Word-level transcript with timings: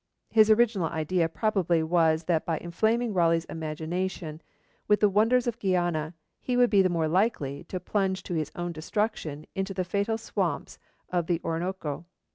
His 0.31 0.49
original 0.49 0.87
idea 0.89 1.29
probably 1.29 1.83
was 1.83 2.23
that 2.23 2.43
by 2.43 2.57
inflaming 2.57 3.13
Raleigh's 3.13 3.45
imagination 3.45 4.41
with 4.87 4.99
the 4.99 5.09
wonders 5.11 5.45
of 5.45 5.59
Guiana, 5.59 6.15
he 6.39 6.57
would 6.57 6.71
be 6.71 6.81
the 6.81 6.89
more 6.89 7.07
likely 7.07 7.65
to 7.65 7.79
plunge 7.79 8.23
to 8.23 8.33
his 8.33 8.51
own 8.55 8.71
destruction 8.71 9.45
into 9.53 9.75
the 9.75 9.85
fatal 9.85 10.17
swamps 10.17 10.79
of 11.11 11.27
the 11.27 11.39
Orinoco. 11.45 12.07